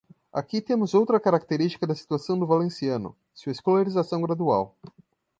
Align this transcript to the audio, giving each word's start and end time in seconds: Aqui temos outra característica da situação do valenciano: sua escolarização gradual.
Aqui 0.33 0.61
temos 0.61 0.95
outra 0.95 1.19
característica 1.19 1.85
da 1.85 1.93
situação 1.93 2.39
do 2.39 2.47
valenciano: 2.47 3.15
sua 3.35 3.51
escolarização 3.51 4.19
gradual. 4.23 4.75